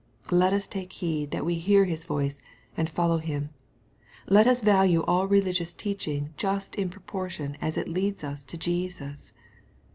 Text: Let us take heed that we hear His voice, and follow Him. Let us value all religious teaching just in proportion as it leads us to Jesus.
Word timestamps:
Let 0.31 0.51
us 0.51 0.65
take 0.65 0.93
heed 0.93 1.29
that 1.29 1.45
we 1.45 1.53
hear 1.59 1.85
His 1.85 2.05
voice, 2.05 2.41
and 2.75 2.89
follow 2.89 3.19
Him. 3.19 3.51
Let 4.27 4.47
us 4.47 4.61
value 4.63 5.03
all 5.03 5.27
religious 5.27 5.75
teaching 5.75 6.33
just 6.37 6.73
in 6.73 6.89
proportion 6.89 7.55
as 7.61 7.77
it 7.77 7.87
leads 7.87 8.23
us 8.23 8.43
to 8.45 8.57
Jesus. 8.57 9.31